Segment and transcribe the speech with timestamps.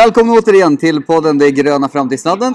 [0.00, 2.54] Välkomna återigen till podden Det gröna framtidsnaddet.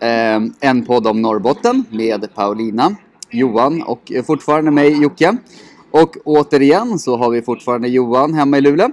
[0.00, 2.96] Eh, en podd om Norrbotten med Paulina,
[3.30, 5.36] Johan och fortfarande mig Jocke.
[5.90, 8.88] Och återigen så har vi fortfarande Johan hemma i Luleå.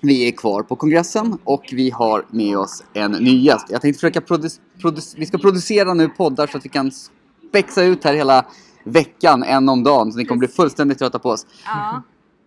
[0.00, 3.66] Vi är kvar på kongressen och vi har med oss en ny gäst.
[3.70, 6.90] Jag tänkte försöka produ- produ- vi ska producera nu poddar så att vi kan
[7.48, 8.46] spexa ut här hela
[8.84, 11.46] veckan, en om dagen, så ni kommer bli fullständigt trötta på oss.
[11.66, 12.02] Ja.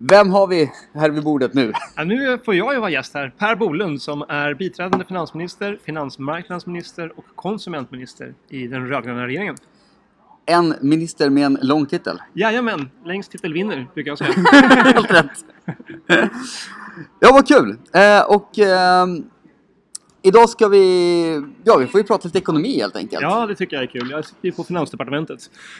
[0.09, 1.73] Vem har vi här vid bordet nu?
[1.95, 3.33] Ja, nu får jag ju vara gäst här.
[3.37, 9.55] Per Bolund som är biträdande finansminister, finansmarknadsminister och konsumentminister i den rödgröna regeringen.
[10.45, 12.21] En minister med en lång titel.
[12.33, 14.31] Jajamän, längst titel vinner brukar jag säga.
[14.93, 15.45] Helt rätt.
[17.19, 17.77] ja, vad kul!
[17.93, 19.23] Eh, och ehm,
[20.21, 21.43] idag ska vi...
[21.63, 23.21] Ja, vi får ju prata lite ekonomi helt enkelt.
[23.21, 24.09] Ja, det tycker jag är kul.
[24.11, 25.39] Jag sitter ju på Finansdepartementet.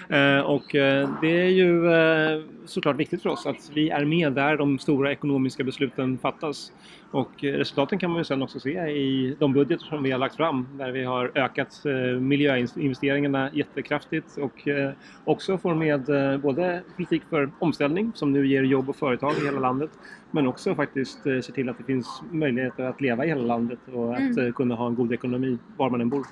[0.10, 4.34] Eh, och eh, det är ju eh, såklart viktigt för oss att vi är med
[4.34, 6.72] där de stora ekonomiska besluten fattas.
[7.12, 10.20] Och eh, resultaten kan man ju sen också se i de budgetar som vi har
[10.20, 14.92] lagt fram där vi har ökat eh, miljöinvesteringarna jättekraftigt och eh,
[15.26, 16.06] också får med
[16.42, 19.92] både politik för omställning som nu ger jobb och företag i hela landet
[20.32, 24.16] men också faktiskt se till att det finns möjligheter att leva i hela landet och
[24.16, 26.26] att eh, kunna ha en god ekonomi var man än bor.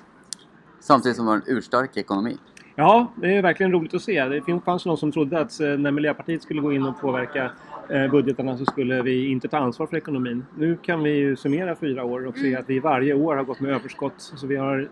[0.80, 2.38] Samtidigt som vi har en urstark ekonomi.
[2.80, 4.24] Ja, det är verkligen roligt att se.
[4.24, 7.50] Det fanns någon som trodde att eh, när Miljöpartiet skulle gå in och påverka
[7.88, 10.46] eh, budgetarna så skulle vi inte ta ansvar för ekonomin.
[10.56, 13.60] Nu kan vi ju summera fyra år och se att vi varje år har gått
[13.60, 14.14] med överskott.
[14.16, 14.88] Så vi har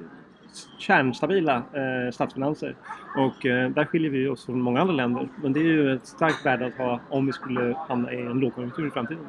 [0.78, 2.76] kärnstabila eh, statsfinanser.
[3.16, 5.28] Och eh, där skiljer vi oss från många andra länder.
[5.42, 8.40] Men det är ju ett starkt värde att ha om vi skulle hamna i en
[8.40, 9.26] lågkonjunktur i framtiden.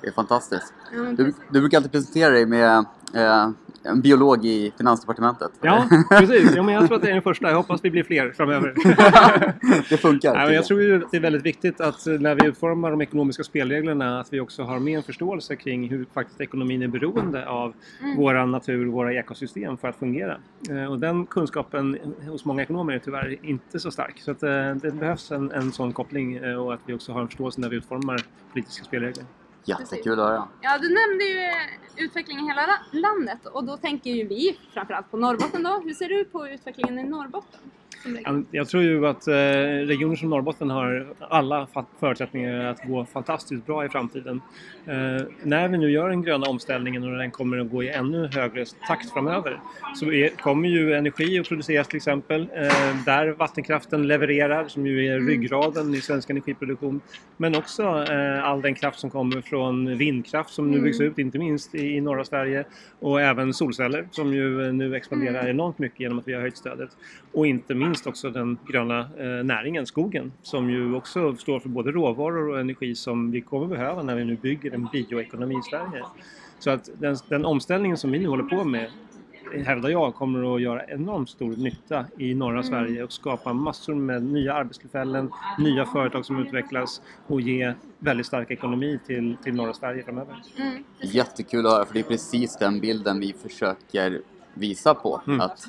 [0.00, 0.74] Det är fantastiskt.
[1.16, 3.50] Du, du brukar alltid presentera dig med eh,
[3.82, 5.50] en biolog i Finansdepartementet.
[5.60, 6.54] Ja, precis.
[6.56, 7.48] Ja, men jag tror att det är den första.
[7.48, 8.74] Jag hoppas vi blir fler framöver.
[9.88, 10.30] det funkar.
[10.30, 12.90] Tycker men jag tror ju att det är väldigt viktigt att eh, när vi utformar
[12.90, 16.88] de ekonomiska spelreglerna att vi också har med en förståelse kring hur faktiskt ekonomin är
[16.88, 17.72] beroende av
[18.16, 20.36] våra natur, våra ekosystem för att fungera.
[20.70, 21.98] Eh, Och den kunskapen
[22.28, 24.20] hos många ekonomer är tyvärr inte så stark.
[24.20, 27.26] Så att eh, det behövs en, en sån koppling och att vi också har en
[27.28, 28.20] förståelse när vi utformar
[28.52, 29.24] politiska spelregler.
[29.64, 30.48] Jättekul att höra.
[30.60, 34.58] Ja, du nämnde ju eh, utvecklingen i hela la- landet och då tänker ju vi
[34.74, 35.80] framförallt på Norrbotten då.
[35.84, 37.60] Hur ser du på utvecklingen i Norrbotten?
[38.50, 41.66] Jag tror ju att eh, regioner som Norrbotten har alla
[42.00, 44.40] förutsättningar att gå fantastiskt bra i framtiden.
[44.86, 48.28] Eh, när vi nu gör den gröna omställningen och den kommer att gå i ännu
[48.34, 49.60] högre takt framöver
[49.94, 55.20] så kommer ju energi att produceras till exempel eh, där vattenkraften levererar som ju är
[55.20, 57.00] ryggraden i svensk energiproduktion.
[57.36, 57.88] Men också
[58.42, 62.24] all den kraft som kommer från vindkraft som nu byggs ut inte minst i, norra
[62.24, 62.64] Sverige
[63.00, 66.90] och även solceller som ju nu expanderar enormt mycket genom att vi har höjt stödet.
[67.32, 71.90] Och inte minst också den gröna eh, näringen, skogen, som ju också står för både
[71.90, 76.04] råvaror och energi som vi kommer behöva när vi nu bygger en bioekonomi i Sverige.
[76.58, 78.90] Så att den, den omställningen som vi nu håller på med
[79.64, 84.22] hävdar jag kommer att göra enormt stor nytta i norra Sverige och skapa massor med
[84.22, 90.02] nya arbetstillfällen, nya företag som utvecklas och ge väldigt stark ekonomi till, till norra Sverige
[90.02, 90.42] framöver.
[90.56, 90.84] Mm.
[91.00, 94.20] Jättekul att höra för det är precis den bilden vi försöker
[94.54, 95.22] visa på.
[95.26, 95.40] Mm.
[95.40, 95.66] Att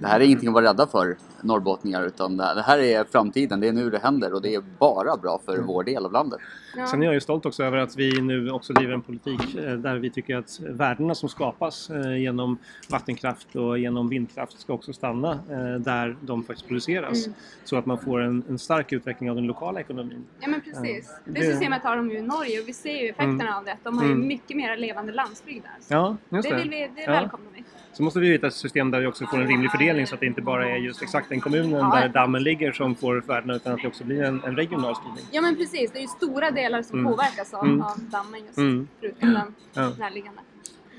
[0.00, 3.68] det här är ingenting att vara rädda för norrbottningar utan det här är framtiden, det
[3.68, 6.40] är nu det händer och det är bara bra för vår del av landet.
[6.76, 6.86] Ja.
[6.86, 9.72] Sen är jag ju stolt också över att vi nu också driver en politik eh,
[9.72, 12.58] där vi tycker att värdena som skapas eh, genom
[12.90, 17.26] vattenkraft och genom vindkraft ska också stanna eh, där de faktiskt produceras.
[17.26, 17.38] Mm.
[17.64, 20.24] Så att man får en, en stark utveckling av den lokala ekonomin.
[20.40, 21.14] Ja men precis.
[21.24, 23.54] Det Det- systemet har de ju i Norge och vi ser ju effekterna Mm.
[23.54, 23.76] av det.
[23.82, 24.26] De har ju Mm.
[24.28, 25.96] mycket mer levande landsbygd där.
[25.96, 26.60] Ja, just det det.
[26.62, 27.10] vill vi, det Ja.
[27.12, 27.64] välkomnar vi.
[27.92, 30.20] Så måste vi hitta ett system där vi också får en rimlig fördelning så att
[30.20, 31.90] det inte bara är just exakt den kommunen Ja.
[32.00, 35.24] där dammen ligger som får värdena utan att det också blir en, en regional spridning.
[35.30, 37.12] Ja men precis, det är ju stora delar som Mm.
[37.12, 37.82] påverkas av, Mm.
[37.82, 38.88] av dammen just, Mm.
[39.00, 39.92] förutom den Ja.
[39.98, 40.40] närliggande.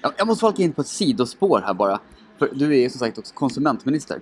[0.01, 1.99] Jag, jag måste halka in på ett sidospår här bara.
[2.39, 4.19] För du är ju som sagt också konsumentminister.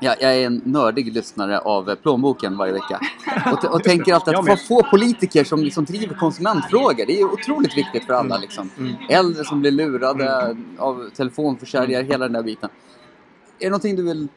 [0.00, 3.00] Jag, jag är en nördig lyssnare av Plånboken varje vecka.
[3.52, 4.60] Och, och tänker alltid att med.
[4.60, 8.38] få, politiker som, som driver konsumentfrågor, det är otroligt viktigt för alla.
[8.38, 8.70] Liksom.
[8.78, 8.94] Mm.
[9.08, 12.70] Äldre som blir lurade av telefonförsäljare, hela den där biten.
[13.58, 14.28] Är det någonting du vill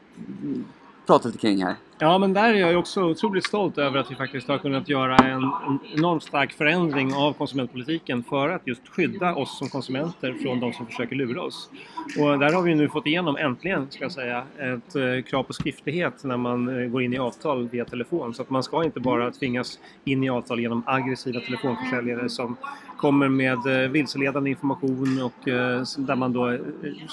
[0.42, 0.64] mm,
[1.08, 1.74] prata lite kring här?
[1.98, 5.16] Ja, men där är jag också otroligt stolt över att vi faktiskt har kunnat göra
[5.16, 10.60] en, en enormt stark förändring av konsumentpolitiken för att just skydda oss som konsumenter från
[10.60, 11.70] de som försöker lura oss.
[12.18, 15.52] Och där har vi nu fått igenom, äntligen ska jag säga, ett eh, krav på
[15.52, 18.34] skriftlighet när man eh, går in i avtal via telefon.
[18.34, 22.56] Så att man ska inte bara tvingas in i avtal genom aggressiva telefonförsäljare som
[22.96, 26.58] kommer med eh, vilseledande information och eh, där man då eh,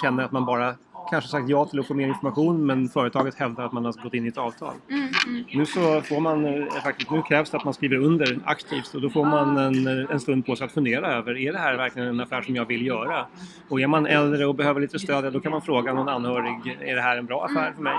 [0.01, 0.75] känner att man bara
[1.09, 4.13] kanske sagt ja till att få mer information men företaget hävdar att man har gått
[4.13, 4.73] in i ett avtal.
[4.89, 5.43] Mm, mm.
[5.53, 9.01] Nu så får man eh, faktiskt, nu krävs det att man skriver under aktivt och
[9.01, 12.07] då får man en, en stund på sig att fundera över, är det här verkligen
[12.07, 13.25] en affär som jag vill göra?
[13.69, 16.95] Och är man äldre och behöver lite stöd, då kan man fråga någon anhörig, är
[16.95, 17.95] det här en bra affär för mig?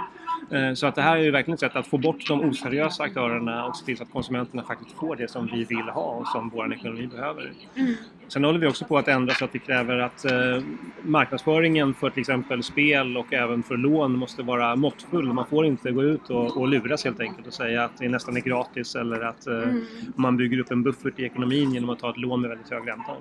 [0.51, 3.03] Eh, Så att det här är ju verkligen ett sätt att få bort de oseriösa
[3.03, 6.27] aktörerna och se till så att konsumenterna faktiskt får det som vi vill ha och
[6.29, 7.53] som vår ekonomi behöver.
[7.75, 7.95] Mm.
[8.29, 10.63] Sen håller vi också på att ändra så att vi kräver att eh,
[11.03, 15.33] marknadsföringen för till exempel spel och även för lån måste vara måttfull.
[15.33, 18.37] Man får inte gå ut och, och luras helt enkelt och säga att det nästan
[18.37, 19.85] är gratis eller att eh, Mm.
[20.17, 22.83] man bygger upp en buffert i ekonomin genom att ta ett lån med väldigt hög
[22.89, 23.13] ränta.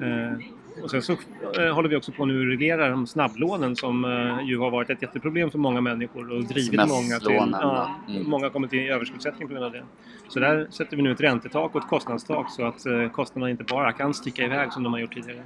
[0.00, 0.38] Eh,
[0.82, 1.12] och sen så
[1.58, 4.90] eh, håller vi också på nu att reglera de snabblånen som eh, ju har varit
[4.90, 7.36] ett jätteproblem för många människor och drivit många till...
[7.52, 8.30] Ja, mm.
[8.30, 9.82] Många har kommit till överskuldsättning på grund av det.
[10.28, 13.64] Så där sätter vi nu ett räntetak och ett kostnadstak så att eh, kostnaderna inte
[13.64, 15.42] bara kan sticka iväg som de har gjort tidigare.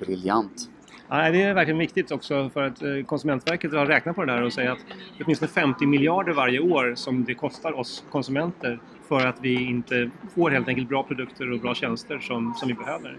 [0.00, 0.68] Briljant.
[1.08, 4.42] Ja, det är verkligen viktigt också för att eh, Konsumentverket har räknat på det där
[4.42, 4.78] och säger att
[5.18, 10.10] det finns 50 miljarder varje år som det kostar oss konsumenter för att vi inte
[10.34, 13.18] får helt enkelt bra produkter och bra tjänster som, som vi behöver.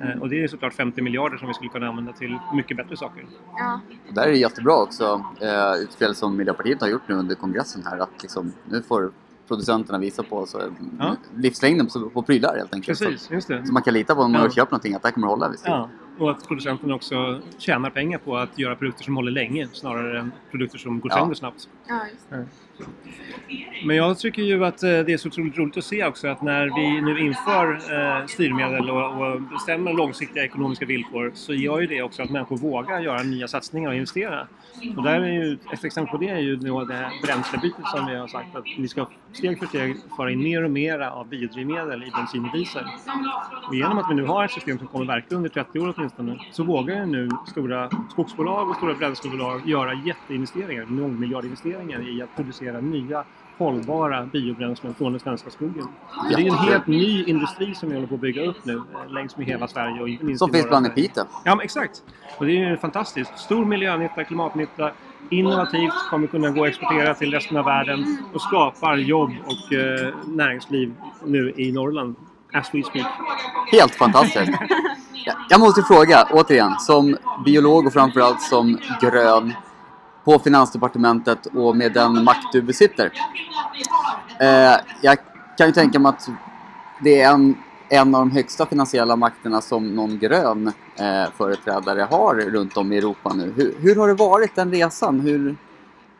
[0.00, 2.96] Eh, Och det är såklart 50 miljarder som vi skulle kunna använda till mycket bättre
[2.96, 3.24] saker.
[3.58, 3.80] Ja.
[4.08, 7.82] Och där är det jättebra också, eh, utspel som Miljöpartiet har gjort nu under kongressen
[7.86, 9.10] här, att liksom, nu får
[9.52, 10.60] producenterna visa på så,
[10.98, 11.16] Ja.
[11.36, 12.98] livslängden på, på prylar helt enkelt.
[12.98, 13.60] Precis, just det.
[13.60, 14.50] Så, så man kan lita på om man Ja.
[14.50, 15.64] köper någonting att det här kommer att hålla visst.
[15.66, 20.18] Ja, och att producenterna också tjänar pengar på att göra produkter som håller länge snarare
[20.18, 21.18] än produkter som går Ja.
[21.18, 21.68] sönder snabbt.
[21.88, 22.00] Ja.
[23.84, 26.42] Men jag tycker ju att eh, det är så otroligt roligt att se också att
[26.42, 31.86] när vi nu inför eh, styrmedel och, och bestämmer långsiktiga ekonomiska villkor så gör ju
[31.86, 34.46] det också att människor vågar göra nya satsningar och investera.
[34.96, 38.06] Och där är ju, ett exempel på det är ju då det här bränslebytet som
[38.06, 41.28] vi har sagt att vi ska steg för steg föra in mer och mer av
[41.28, 42.84] biodrivmedel i bensin och diesel.
[43.68, 46.38] Och genom att vi nu har ett system som kommer verka under 30 år åtminstone
[46.52, 52.80] så vågar ju nu stora skogsbolag och stora bränslebolag göra jätteinvesteringar, mångmiljardinvesteringar i att producera
[52.80, 53.24] nya
[53.58, 55.86] hållbara biobränslen från den svenska skogen.
[56.30, 58.74] Så det är en helt ny industri som vi håller på att bygga upp nu
[58.74, 60.90] eh, längs med hela Sverige och minst Som finns bland i.
[60.90, 61.24] Piteå.
[61.44, 62.02] Ja, exakt.
[62.38, 63.38] Och det är ju fantastiskt.
[63.38, 64.90] Stor miljönytta, klimatnytta,
[65.30, 70.14] innovativt, kommer kunna gå att exportera till resten av världen och skapar jobb och eh,
[70.26, 70.94] näringsliv
[71.24, 72.16] nu i Norrland.
[72.52, 73.06] As we speak.
[73.72, 74.52] Helt fantastiskt.
[75.48, 79.52] Jag måste fråga, återigen, som biolog och framförallt som grön
[80.24, 83.12] på Finansdepartementet och med den makt du besitter.
[84.40, 85.18] Eh, jag
[85.58, 86.28] kan ju tänka mig att
[87.00, 87.54] det är en,
[87.88, 92.98] en av de högsta finansiella makterna som någon grön eh, företrädare har runt om i
[92.98, 93.52] Europa nu.
[93.56, 95.20] Hur, hur har det varit den resan?
[95.20, 95.56] Hur,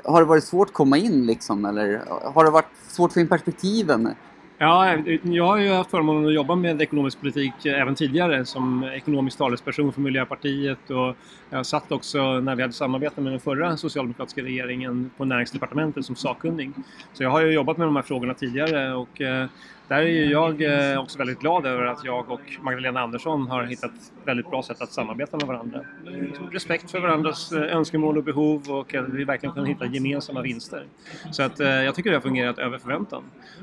[0.04, 1.64] har det varit svårt att komma in liksom?
[1.64, 2.02] Eller
[2.34, 4.14] har det varit svårt att få in perspektiven?
[4.62, 9.38] Ja, jag har ju haft förmånen att jobba med ekonomisk politik även tidigare som ekonomisk
[9.38, 11.16] talesperson för Miljöpartiet och
[11.50, 16.16] jag satt också när vi hade samarbete med den förra socialdemokratiska regeringen på näringsdepartementet som
[16.16, 16.70] sakkunnig.
[17.12, 19.46] Så jag har ju jobbat med de här frågorna tidigare och eh,
[19.92, 23.64] där är ju jag eh, också väldigt glad över att jag och Magdalena Andersson har
[23.64, 23.90] hittat
[24.24, 25.80] väldigt bra sätt att samarbeta med varandra.
[26.04, 30.42] Liksom respekt för varandras eh, önskemål och behov och att vi verkligen kan hitta gemensamma
[30.42, 30.84] vinster.
[31.30, 33.22] Så att eh, jag tycker det har fungerat över förväntan.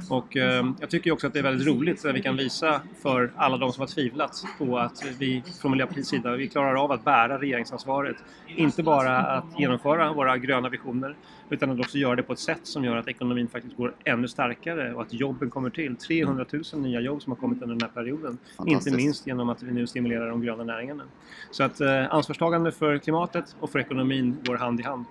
[0.10, 0.36] Och
[0.80, 3.72] jag tycker också att det är väldigt roligt att vi kan visa för alla de
[3.72, 8.16] som har tvivlat på att vi från Miljöpartiets sida, vi klarar av att bära regeringsansvaret.
[8.48, 11.16] Inte bara att genomföra våra gröna visioner
[11.50, 14.28] utan att också göra det på ett sätt som gör att ekonomin faktiskt går ännu
[14.28, 15.96] starkare och att jobben kommer till.
[16.26, 18.38] 300 000 nya jobb som har kommit under den här perioden.
[18.66, 21.04] Inte minst genom att vi nu stimulerar de gröna näringarna.
[21.52, 25.06] Så att eh, ansvarstagande för klimatet och för ekonomin går hand i hand.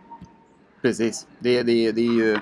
[0.82, 1.26] Precis.
[1.38, 2.38] Det, det, det, är ju,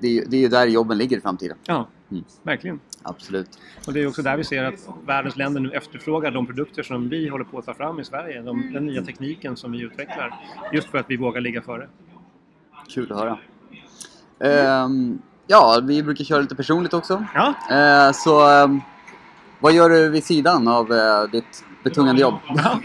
[0.00, 1.56] det, är det är där jobben ligger i framtiden.
[1.66, 2.24] Ja, Mm.
[2.42, 2.80] verkligen.
[3.02, 3.58] Absolut.
[3.86, 7.08] Och det är också där vi ser att världens länder nu efterfrågar de produkter som
[7.08, 8.42] vi håller på att ta fram i Sverige.
[8.42, 10.34] De, den nya tekniken som vi utvecklar.
[10.72, 11.88] Just för att vi vågar ligga före.
[12.88, 13.38] Kul att höra.
[14.40, 17.24] Ehm, ja, vi brukar köra lite personligt också.
[17.34, 18.80] Ja, Eh, så ehm,
[19.60, 22.34] vad gör du vid sidan av eh, ditt betungande jobb?
[22.48, 22.80] ja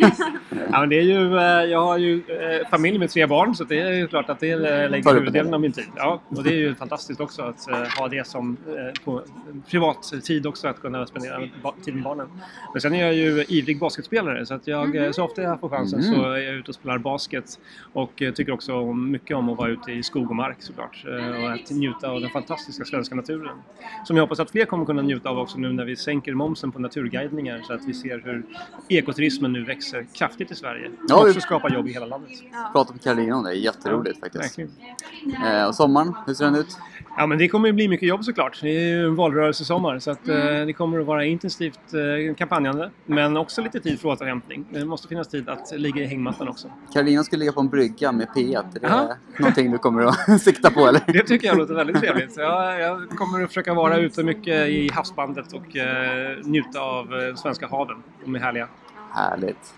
[0.50, 3.80] men det är ju, eh, jag har ju eh, familj med tre barn så det
[3.80, 5.86] är ju klart att det eh, lägger Tar upp huvuddelen av min tid.
[5.96, 7.66] Ja, och det är ju fantastiskt också att
[8.00, 8.58] ha det som
[9.04, 9.22] på
[9.70, 11.42] privat tid också att kunna spendera
[11.86, 12.27] tid med barnen.
[12.74, 15.70] Men sen är jag ju ivrig basketspelare så att jag, eh, så ofta jag får
[15.70, 17.60] chansen så är jag ute och spelar basket
[17.94, 21.06] och tycker också mycket om att vara ute i skog och mark såklart
[21.44, 23.58] och att njuta av den fantastiska svenska naturen.
[24.06, 26.72] Som jag hoppas att fler kommer kunna njuta av också nu när vi sänker momsen
[26.72, 28.44] på naturguidningar så att vi ser hur
[28.89, 30.91] ekoturismen nu växer kraftigt häftigt i Sverige.
[31.08, 32.32] Ja, och vi- också skapa jobb i hela landet.
[32.51, 32.70] Ja.
[32.74, 34.44] Prata med Karolina om det, jätteroligt faktiskt.
[34.60, 34.72] Verkligen.
[35.46, 36.77] Eh, och sommaren, hur ser den ut?
[37.17, 38.60] Ja, men det kommer ju bli mycket jobb såklart.
[38.62, 40.48] Det är ju en valrörelsesommar så att, Mm.
[40.62, 42.91] eh, det kommer att vara intensivt eh, kampanjande.
[43.06, 44.65] Men också lite tid för återhämtning.
[44.72, 46.67] Det måste finnas tid att ligga i hängmattan också.
[46.94, 48.63] Karolina skulle ligga på en brygga med P1.
[48.82, 51.01] Är det någonting du kommer att sikta på eller?
[51.13, 52.38] Det tycker jag låter väldigt trevligt.
[52.38, 57.67] Jag, jag kommer att försöka vara ute mycket i havsbandet och eh, njuta av svenska
[57.67, 58.03] haven.
[58.25, 58.67] De är härliga.
[59.12, 59.74] Härligt.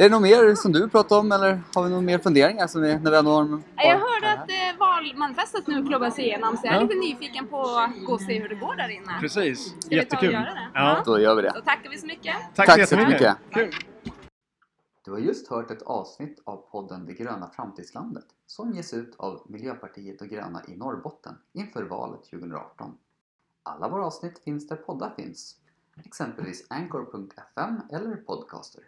[0.00, 2.66] Är det något mer som du vill prata om eller har vi några mer funderingar
[2.66, 3.62] som vi, när vi ändå har...
[3.76, 6.82] Jag hörde att eh, valmanifestet nu klubbas igenom så jag är Ja.
[6.82, 9.18] lite nyfiken på att gå och se hur det går där inne.
[9.20, 9.66] Precis.
[9.66, 10.32] Ska vi ta och Jättekul.
[10.32, 10.70] göra det?
[10.74, 11.02] Ja.
[11.04, 11.52] Då gör vi det.
[11.54, 12.34] Då tackar vi så mycket.
[12.54, 13.12] Tack, Tack så jättemycket.
[13.20, 13.36] mycket.
[13.54, 13.72] Kul.
[15.04, 19.42] Du har just hört ett avsnitt av podden Det gröna framtidslandet som ges ut av
[19.48, 22.94] Miljöpartiet och gröna i Norrbotten inför valet 2018.
[23.62, 25.56] Alla våra avsnitt finns där poddar finns,
[26.04, 28.82] exempelvis anchor.fm eller podcaster.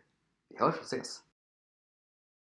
[0.51, 1.30] Vi hörs och!